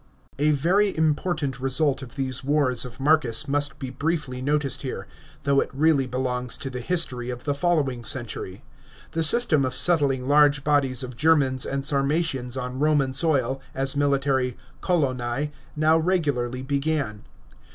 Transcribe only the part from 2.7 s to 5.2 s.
of Marcus must be briefly noticed here,